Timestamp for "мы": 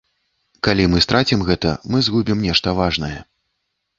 0.93-1.01, 1.95-2.01